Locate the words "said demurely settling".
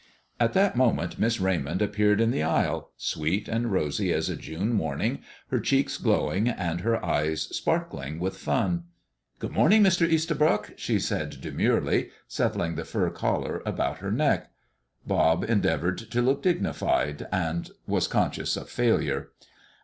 10.97-12.73